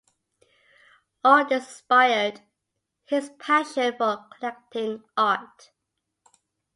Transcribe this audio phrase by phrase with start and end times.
[1.23, 2.41] All this inspired
[3.05, 5.69] his passion for collecting art.